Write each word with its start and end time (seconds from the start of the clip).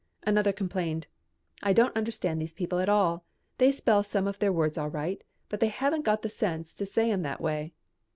Another 0.23 0.51
complained, 0.51 1.05
"I 1.61 1.73
don't 1.73 1.95
understand 1.95 2.41
these 2.41 2.53
people 2.55 2.79
at 2.79 2.89
all. 2.89 3.23
They 3.59 3.71
spell 3.71 4.01
some 4.01 4.25
of 4.27 4.39
their 4.39 4.51
words 4.51 4.75
all 4.75 4.89
right, 4.89 5.23
but 5.47 5.59
they 5.59 5.67
haven't 5.69 6.05
got 6.05 6.23
the 6.23 6.27
sense 6.29 6.73
to 6.73 6.87
say 6.87 7.11
'em 7.11 7.21
that 7.21 7.39
way." 7.39 7.73